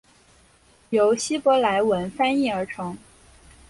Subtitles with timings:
[0.89, 2.97] 由希伯来文翻译而成。